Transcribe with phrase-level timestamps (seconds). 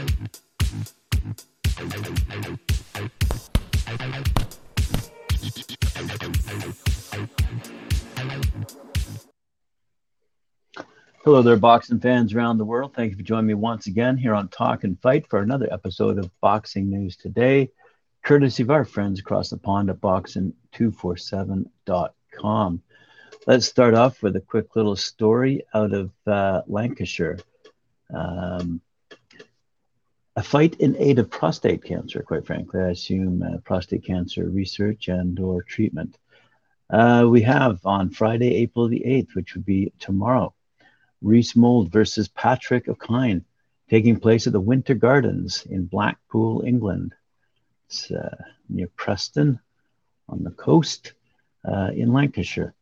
[0.00, 0.08] Hello
[11.42, 12.94] there, boxing fans around the world.
[12.94, 16.16] Thank you for joining me once again here on Talk and Fight for another episode
[16.18, 17.68] of Boxing News Today,
[18.22, 22.82] courtesy of our friends across the pond at boxing247.com.
[23.46, 27.38] Let's start off with a quick little story out of uh, Lancashire.
[28.14, 28.80] Um,
[30.40, 32.80] a fight in aid of prostate cancer, quite frankly.
[32.80, 36.16] I assume uh, prostate cancer research and or treatment.
[36.88, 40.54] Uh, we have on Friday, April the 8th, which would be tomorrow,
[41.20, 43.44] Reece Mould versus Patrick O'Kine,
[43.90, 47.14] taking place at the Winter Gardens in Blackpool, England.
[47.86, 49.60] It's uh, near Preston
[50.26, 51.12] on the coast
[51.70, 52.72] uh, in Lancashire.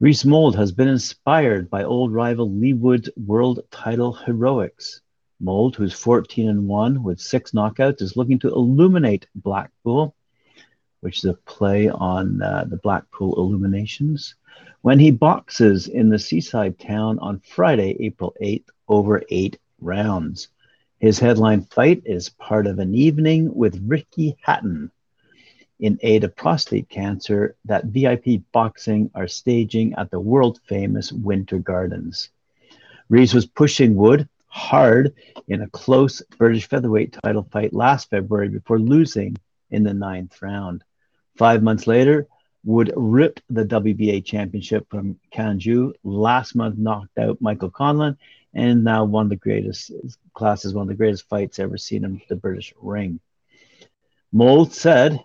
[0.00, 5.00] Reece Mould has been inspired by old rival Leigh Wood's world title heroics.
[5.40, 10.14] Mould, who's 14 and 1 with six knockouts, is looking to illuminate Blackpool,
[11.00, 14.34] which is a play on uh, the Blackpool Illuminations
[14.82, 20.48] when he boxes in the seaside town on Friday, April 8th, over eight rounds.
[20.98, 24.90] His headline fight is part of an evening with Ricky Hatton
[25.78, 31.58] in aid of prostate cancer that VIP Boxing are staging at the world famous Winter
[31.58, 32.30] Gardens.
[33.08, 35.14] Reece was pushing Wood hard
[35.46, 39.36] in a close British featherweight title fight last February before losing
[39.70, 40.82] in the ninth round.
[41.36, 42.26] Five months later,
[42.64, 45.92] Wood rip the WBA championship from Kanju.
[46.02, 48.18] Last month, knocked out Michael Conlan,
[48.52, 49.92] and now one of the greatest
[50.34, 53.20] classes, one of the greatest fights ever seen in the British ring.
[54.32, 55.24] Mould said,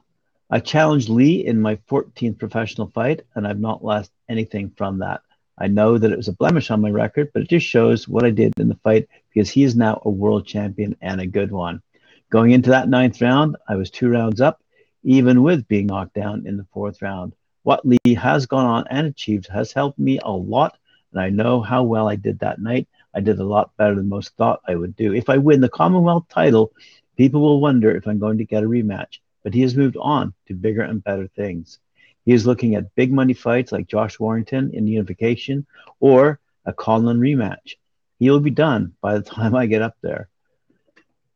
[0.49, 5.21] I challenged Leigh in my 14th professional fight, and I've not lost anything from that.
[5.63, 8.25] I know that it was a blemish on my record, but it just shows what
[8.25, 11.53] I did in the fight because he is now a world champion and a good
[11.53, 11.81] one.
[12.29, 14.61] Going into that ninth round, I was two rounds up
[15.03, 17.33] even with being knocked down in the fourth round.
[17.61, 20.77] What Leigh has gone on and achieved has helped me a lot,
[21.13, 22.89] and I know how well I did that night.
[23.15, 25.13] I did a lot better than most thought I would do.
[25.13, 26.73] If I win the Commonwealth title,
[27.15, 30.33] people will wonder if I'm going to get a rematch, but he has moved on
[30.47, 31.79] to bigger and better things.
[32.25, 35.65] He is looking at big money fights like Josh Warrington in unification
[35.99, 37.75] or a Conlan rematch.
[38.19, 40.29] He will be done by the time I get up there.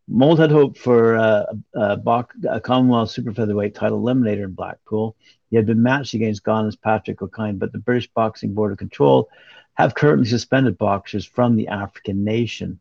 [0.10, 1.44] Mould had hoped for uh,
[1.74, 5.18] a, Bach, a Commonwealth super featherweight title eliminator in Blackpool.
[5.50, 9.30] He had been matched against Ghana's Patrick O'Kine, but the British Boxing Board of Control
[9.74, 12.80] have currently suspended boxers from the African nation.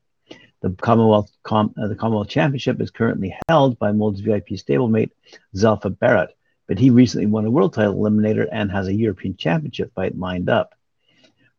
[0.62, 5.10] The Commonwealth Com- uh, the Commonwealth Championship is currently held by Mould's VIP stablemate
[5.54, 9.92] Zelfa Barrett, but he recently won a world title eliminator and has a European Championship
[9.94, 10.74] fight lined up.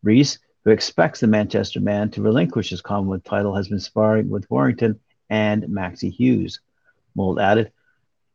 [0.04, 4.50] Reece, who expects the Manchester man to relinquish his Commonwealth title, has been sparring with
[4.50, 6.60] Warrington and Maxi Hughes.
[7.16, 7.72] Mould added,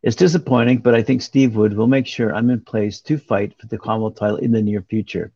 [0.03, 3.55] It's disappointing, but I think Steve Wood will make sure I'm in place to fight
[3.59, 5.33] for the Commonwealth title in the near future.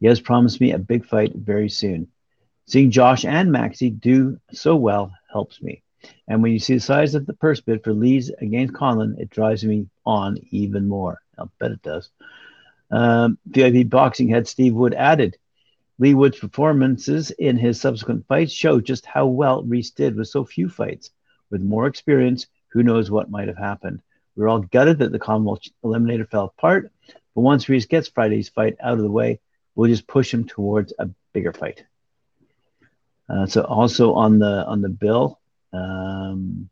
[0.00, 2.08] He has promised me a big fight very soon.
[2.66, 5.82] Seeing Josh and Maxi do so well helps me.
[6.26, 9.30] And when you see the size of the purse bid for Leigh's against Conlan, it
[9.30, 11.20] drives me on even more.
[11.38, 12.10] I'll bet it does.
[12.90, 15.36] Um, VIP boxing head Steve Wood added,
[15.98, 20.44] Leigh Wood's performances in his subsequent fights show just how well Reece did with so
[20.44, 21.10] few fights.
[21.50, 24.00] With more experience, who knows what might have happened.
[24.36, 26.92] We are all gutted that the Commonwealth Eliminator fell apart,
[27.34, 29.40] but once Reece gets Friday's fight out of the way,
[29.74, 31.84] we'll just push him towards a bigger fight.
[33.28, 35.40] Uh, so also on the on the bill,
[35.72, 36.70] um,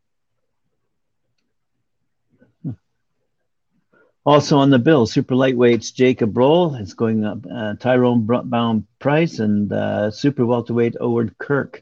[4.27, 9.39] Also on the bill, super lightweights Jacob Roll is going up, uh, Tyrone Bound Price
[9.39, 11.81] and uh, super welterweight Owen Kirk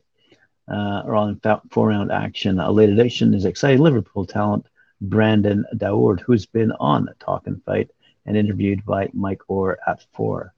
[0.68, 2.60] uh, are on four round action.
[2.60, 4.68] A late addition is exciting Liverpool talent
[5.02, 7.90] Brandon Daoud, who's been on Talk and Fight
[8.28, 10.54] and interviewed by Mike Orr at four.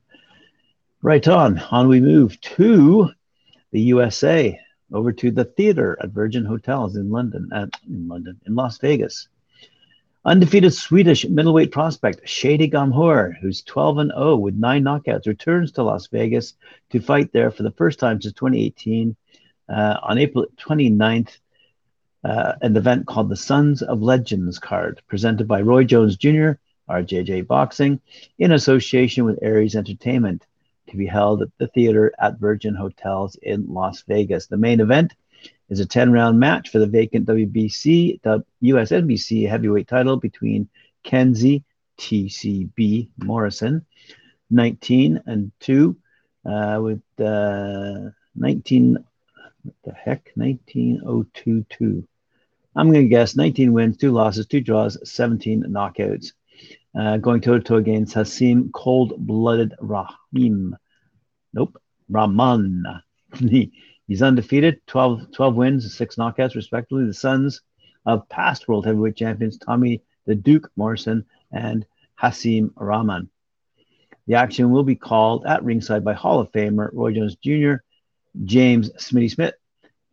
[1.02, 3.12] Right on, on we move to
[3.72, 4.60] the USA,
[4.94, 9.28] over to the theater at Virgin Hotels in London, uh, in London, in Las Vegas.
[10.26, 15.84] Undefeated Swedish middleweight prospect Shadi Gamhur, who's 12 and 0 with nine knockouts, returns to
[15.84, 16.54] Las Vegas
[16.90, 19.16] to fight there for the first time since 2018
[19.70, 21.38] uh, on April 29th.
[22.24, 26.54] Uh, an event called the Sons of Legends card, presented by Roy Jones Jr.,
[26.90, 28.02] RJJ Boxing,
[28.38, 30.46] in association with Aries Entertainment,
[30.88, 34.48] to be held at the theater at Virgin Hotels in Las Vegas.
[34.48, 35.14] The main event
[35.70, 40.70] is a 10 round match for the vacant WBC, the USNBC heavyweight title between
[41.04, 41.64] Kenzie
[41.98, 43.86] TCB Morrison,
[44.50, 45.96] 19 and 2,
[46.46, 48.98] uh, with uh, 19
[49.64, 50.32] What the heck?
[50.36, 52.08] 19022.
[52.76, 56.34] I'm going to guess 19 wins, two losses, two draws, 17 knockouts.
[56.98, 60.76] Uh, going toe to toe against Hasim Cold Blooded Rahim.
[61.54, 61.82] Nope.
[62.10, 62.86] Rahman.
[64.08, 67.06] He's undefeated, 12, 12 wins, six knockouts, respectively.
[67.06, 67.62] The sons
[68.06, 71.86] of past world heavyweight champions Tommy the Duke Morrison and
[72.22, 73.30] Hasim Rahman.
[74.28, 77.76] The action will be called at ringside by Hall of Famer Roy Jones Jr.,
[78.44, 79.56] James Smitty Smith,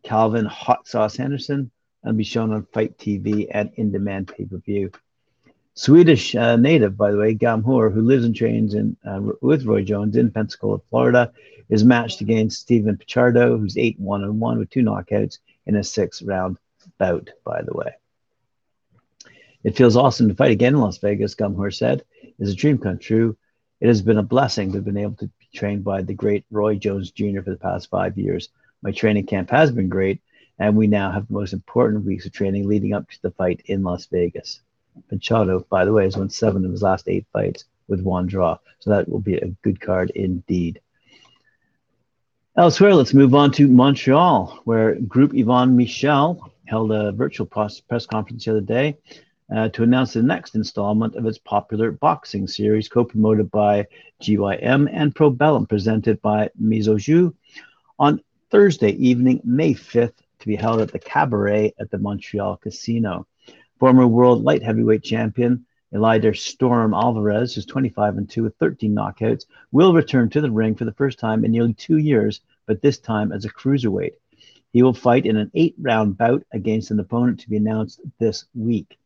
[0.03, 1.69] Calvin Hot Sauce Henderson,
[2.03, 4.91] and be shown on FITE TV and in demand pay per view.
[5.77, 9.83] Swedish uh, native, by the way, Gamhor, who lives and trains in uh, with Roy
[9.83, 11.33] Jones in Pensacola, Florida,
[11.67, 15.83] is matched against Stephen Pichardo, who's 8 1 and 1 with two knockouts in a
[15.83, 16.57] six round
[16.97, 17.93] bout, by the way.
[19.65, 22.05] It feels awesome to fight again in Las Vegas, Gumhor said.
[22.39, 23.35] It's a dream come true.
[23.81, 26.45] It has been a blessing to have been able to be trained by the great
[26.51, 27.41] Roy Jones Jr.
[27.41, 28.47] for the past five years.
[28.81, 30.21] My training camp has been great,
[30.57, 33.61] and we now have the most important weeks of training leading up to the fight
[33.65, 34.61] in Las Vegas.
[35.11, 38.57] Pichardo, by the way, has won seven of his last eight fights with one draw.
[38.79, 40.81] So that will be a good card indeed.
[42.57, 48.45] Elsewhere, let's move on to Montreal, where Group Yvon Michel held a virtual press conference
[48.45, 48.97] the other day
[49.53, 53.85] uh, to announce the next installment of its popular boxing series, co-promoted by
[54.21, 57.33] GYM and Probellum, presented by Mise-o-jeu
[57.99, 63.27] on Thursday evening, May 5th, to be held at the Cabaret at the Montreal Casino.
[63.79, 69.45] Former world light heavyweight champion Eleider Storm Alvarez, who's 25 and 2 with 13 knockouts,
[69.71, 72.99] will return to the ring for the first time in nearly two years, but this
[72.99, 74.13] time as a cruiserweight.
[74.71, 78.45] He will fight in an eight round bout against an opponent to be announced this
[78.53, 78.97] week.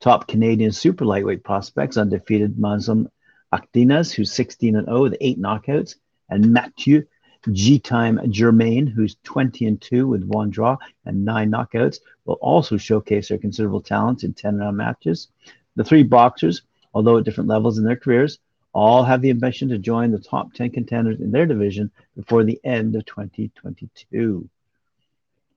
[0.00, 3.08] Top Canadian super lightweight prospects undefeated Muslim
[3.52, 5.94] Akdinas, who's 16 and 0 with eight knockouts,
[6.28, 7.04] and Mathieu
[7.52, 12.76] G Time Germain, who's 20 and 2 with one draw and nine knockouts, will also
[12.76, 15.28] showcase their considerable talents in 10 round matches.
[15.76, 16.62] The three boxers,
[16.94, 18.38] although at different levels in their careers,
[18.72, 22.60] all have the ambition to join the top 10 contenders in their division before the
[22.64, 24.48] end of 2022.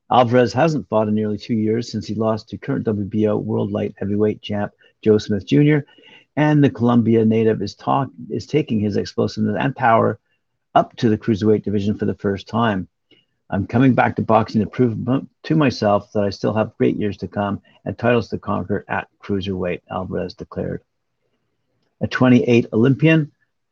[0.09, 3.95] Alvarez hasn't fought in nearly two years since he lost to current WBO World Light
[3.97, 5.79] Heavyweight champ Joe Smith Jr.
[6.35, 10.19] And the Colombia native is talk is taking his explosiveness and power
[10.77, 12.87] up to the cruiserweight division for the first time.
[13.49, 14.95] I'm coming back to boxing to prove
[15.43, 19.07] to myself that I still have great years to come and titles to conquer at
[19.19, 20.83] cruiserweight, Alvarez declared.
[22.01, 23.31] A 28 Olympian,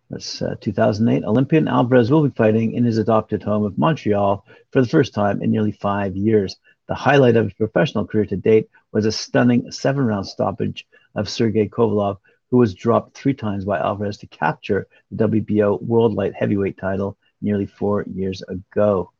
[0.09, 4.81] that's uh, 2008 Olympian Alvarez will be fighting in his adopted home of Montreal for
[4.81, 6.55] the first time in nearly five years.
[6.87, 11.29] The highlight of his professional career to date was a stunning seven round stoppage of
[11.29, 12.17] Sergey Kovalev,
[12.55, 17.17] who was dropped three times by Alvarez to capture the WBO World Light Heavyweight title
[17.41, 19.11] nearly four years ago.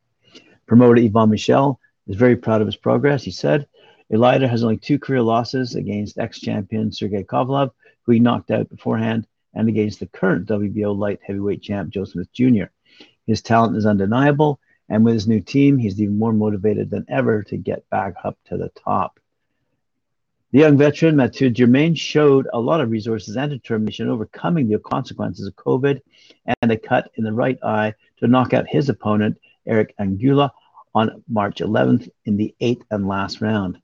[0.68, 1.78] Promoter Yvon Michel
[2.08, 3.24] is very proud of his progress.
[3.24, 3.68] He said,
[4.10, 7.72] Eleider has only two career losses against ex champion Sergey Kovalev,
[8.04, 12.32] who he knocked out beforehand, and against the current WBO light heavyweight champ, Joe Smith
[12.32, 12.68] Jr.
[13.28, 17.44] His talent is undeniable, and with his new team, he's even more motivated than ever
[17.44, 19.20] to get back up to the top.
[20.56, 25.48] The young veteran, Mathieu Germain, showed a lot of resources and determination overcoming the consequences
[25.48, 26.00] of COVID
[26.62, 29.38] and a cut in the right eye to knock out his opponent,
[29.68, 30.52] Eric Angula,
[30.94, 33.80] on March 11th in the eighth and last round.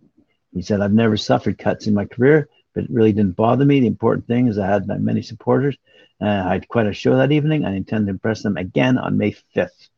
[0.54, 3.82] He said, I've never suffered cuts in my career, but it really didn't bother me.
[3.82, 5.76] The important thing is I had my many supporters.
[6.22, 7.66] Uh, I had quite a show that evening.
[7.66, 9.90] I intend to impress them again on May 5th.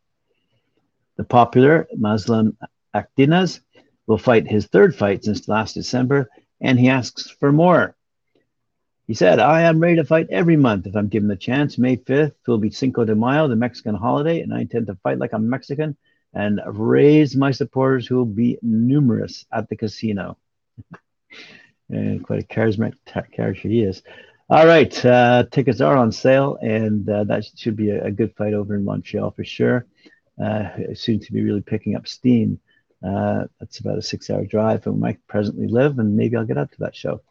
[1.18, 2.58] The popular Muslim
[2.96, 3.60] Akdinas
[4.08, 6.30] will fight his third fight since last December,
[6.63, 7.96] and he asks for more.
[9.05, 11.77] He said, I am ready to fight every month if I'm given the chance.
[11.77, 15.20] May 5th will be Cinco de Mayo, the Mexican holiday, and I intend to fight
[15.20, 15.98] like a Mexican
[16.34, 20.38] and raise my supporters who will be numerous at the casino.
[21.89, 22.96] and quite a charismatic
[23.34, 24.01] character he is.
[24.50, 28.36] All right, uh, tickets are on sale, and uh, that should be a, a, good
[28.36, 29.86] fight over in Montreal for sure.
[30.41, 32.60] Uh, soon to be really picking up steam.
[33.04, 36.58] Uh, that's about a six-hour drive from where I presently live, and maybe I'll get
[36.58, 37.22] out to that show.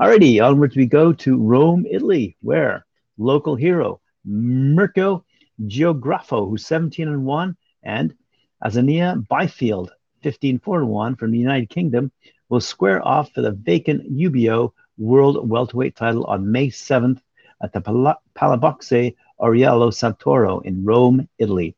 [0.00, 5.24] Alrighty, onwards we go to Rome, Italy, where local hero Mirko
[5.66, 8.14] Geografo, who's 17 and 1, and
[8.64, 9.90] Asinia Byfield,
[10.22, 12.12] 15 4 1 from the United Kingdom,
[12.48, 17.20] will square off for the vacant UBO World Welterweight title on May 7th
[17.62, 21.76] at the Pal- Palaboxe Oriello Santoro in Rome, Italy.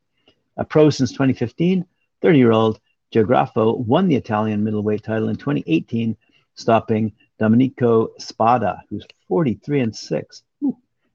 [0.56, 1.86] A pro since 2015,
[2.22, 2.80] 30 year old
[3.12, 6.16] Geografo won the Italian middleweight title in 2018,
[6.54, 10.42] stopping Domenico Spada, who's 43 and 6,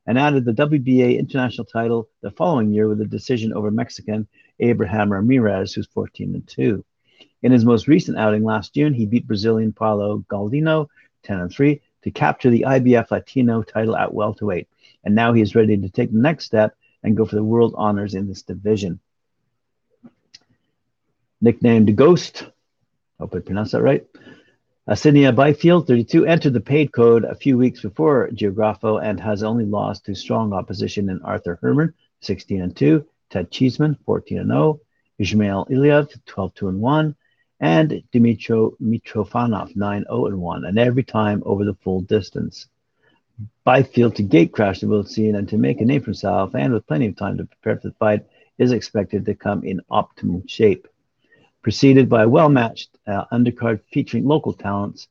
[0.07, 4.27] and added the WBA international title the following year with a decision over Mexican
[4.59, 6.83] Abraham Ramirez, who's 14 and 2.
[7.43, 10.87] In his most recent outing last June, he beat Brazilian Paulo Galdino
[11.23, 14.67] 10 and 3 to capture the IBF Latino title at welterweight.
[15.03, 17.73] And now he is ready to take the next step and go for the world
[17.77, 18.99] honors in this division.
[21.41, 22.49] Nicknamed Ghost,
[23.19, 24.05] hope I pronounced that right.
[24.87, 29.65] Asinia Byfield, 32, entered the paid code a few weeks before Geografo and has only
[29.65, 34.79] lost to strong opposition in Arthur Herman, 16 and 2, Ted Cheeseman, 14 and 0,
[35.19, 37.15] Ismail Iliev, 12 2 and 1,
[37.59, 42.67] and Dimitro Mitrofanov, 9 0 and 1, and every time over the full distance.
[43.65, 46.71] Byfield to gate crash the world scene and to make a name for himself, and
[46.71, 48.25] with plenty of time to prepare for the fight,
[48.57, 50.87] is expected to come in optimum shape.
[51.65, 55.07] Preceded by a well matched uh, undercard featuring local talents,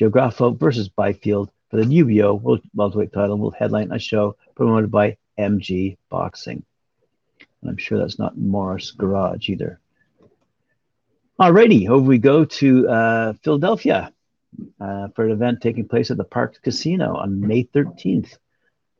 [0.00, 5.16] Geografo versus Byfield for the UBO World Welterweight title will headline a show promoted by
[5.36, 6.62] MG Boxing.
[7.60, 9.80] And I'm sure that's not Morris Garage either.
[11.40, 14.12] Alrighty, over we go to uh, Philadelphia
[14.80, 18.38] uh, for an event taking place at the Park Casino on May 13th.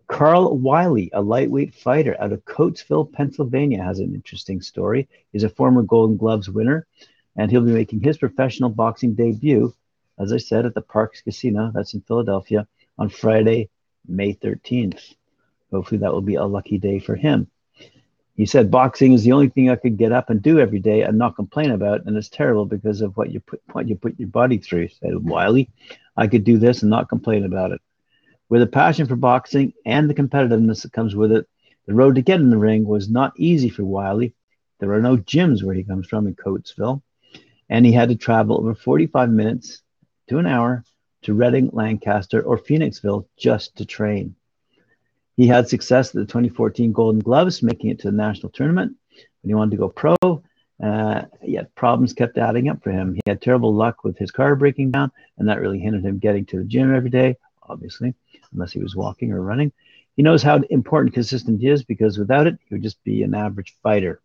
[0.09, 5.09] Carl Wiley, a lightweight fighter out of Coatesville, Pennsylvania, has an interesting story.
[5.33, 6.87] He's a former Golden Gloves winner,
[7.37, 9.75] and he'll be making his professional boxing debut,
[10.19, 13.69] as I said, at the Parx Casino, that's in Philadelphia, on Friday,
[14.07, 15.15] May 13th.
[15.73, 17.51] Hopefully, that will be a lucky day for him.
[18.37, 21.03] He said boxing is the only thing I could get up and do every day
[21.03, 24.21] and not complain about, and it's terrible because of what you put what you put
[24.21, 24.89] your body through.
[24.89, 25.71] Said Wiley,
[26.17, 27.81] I could do this and not complain about it.
[28.49, 31.49] With a passion for boxing and the competitiveness that comes with it,
[31.87, 34.35] the road to get in the ring was not easy for Wiley.
[34.79, 37.03] There are no gyms where he comes from in Coatesville,
[37.69, 39.83] and he had to travel over 45 minutes
[40.29, 40.85] to an hour
[41.23, 44.37] to Reading, Lancaster, or Phoenixville just to train.
[45.37, 48.97] He had success at the 2014 Golden Gloves, making it to the national tournament.
[49.43, 50.17] When he wanted to go pro,
[50.83, 53.15] uh, yet problems kept adding up for him.
[53.15, 56.47] He had terrible luck with his car breaking down, and that really hindered him getting
[56.47, 57.37] to the gym every day,
[57.69, 58.15] obviously,
[58.53, 59.73] unless he was walking or running.
[60.17, 63.75] He knows how important consistency is because without it, he would just be an average
[63.83, 64.21] fighter.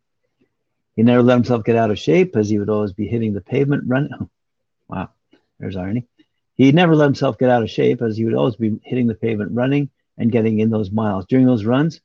[0.95, 3.41] He never let himself get out of shape as he would always be hitting the
[3.41, 4.11] pavement running.
[4.89, 5.09] Wow,
[5.57, 6.05] there's irony.
[6.55, 9.15] He never let himself get out of shape as he would always be hitting the
[9.15, 11.25] pavement running and getting in those miles.
[11.25, 12.01] During those runs,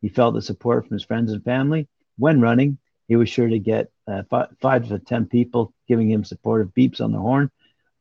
[0.00, 1.86] he felt the support from his friends and family.
[2.16, 2.78] When running,
[3.08, 7.00] he was sure to get uh, five, five to 10 people giving him supportive beeps
[7.00, 7.50] on the horn.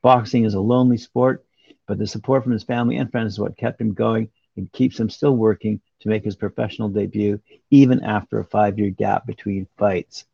[0.02, 1.46] Boxing is a lonely sport,
[1.90, 5.00] but the support from his family and friends is what kept him going and keeps
[5.00, 7.42] him still working to make his professional debut,
[7.72, 10.26] even after a five year gap between fights.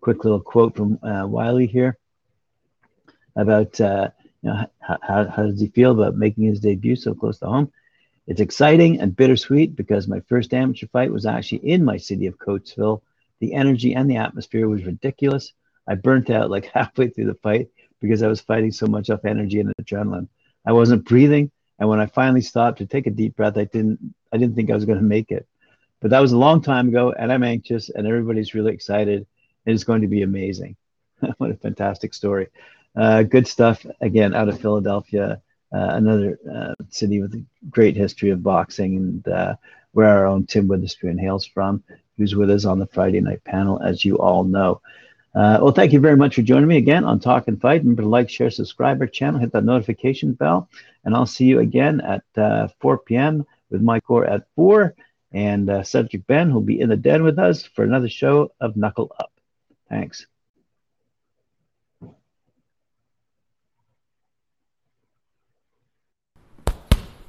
[0.00, 1.98] Quick little quote from uh, Wiley here
[3.36, 4.08] about uh,
[4.40, 4.98] you know, how,
[5.28, 7.70] how does he feel about making his debut so close to home?
[8.26, 12.38] It's exciting and bittersweet because my first amateur fight was actually in my city of
[12.38, 13.02] Coatesville.
[13.40, 15.52] The energy and the atmosphere was ridiculous.
[15.86, 17.68] I burnt out like halfway through the fight
[18.00, 20.28] because I was fighting so much off energy and adrenaline.
[20.66, 24.14] I wasn't breathing, and when I finally stopped to take a deep breath, I didn't
[24.32, 25.46] I didn't think I was going to make it.
[26.00, 29.26] But that was a long time ago, and I'm anxious, and everybody's really excited.
[29.64, 30.76] And it's going to be amazing.
[31.38, 32.48] what a fantastic story.
[32.94, 35.40] Uh, good stuff again out of Philadelphia
[35.72, 39.54] uh, another uh, city with a great history of boxing, and uh,
[39.92, 41.82] where our own Tim Witherspoon hails from,
[42.16, 44.80] who's with us on the Friday night panel, as you all know.
[45.36, 47.82] Uh, well, thank you very much for joining me again on Talk and Fight.
[47.82, 50.70] Remember to like, share, subscribe our channel, hit that notification bell,
[51.04, 53.44] and I'll see you again at uh, 4 p.m.
[53.68, 54.94] with Mike Orr at 4,
[55.32, 58.78] and uh, Cedric Ben who'll be in the den with us for another show of
[58.78, 59.30] Knuckle Up.
[59.90, 60.26] Thanks.